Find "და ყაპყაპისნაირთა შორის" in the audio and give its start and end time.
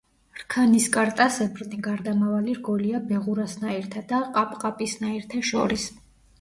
4.15-5.91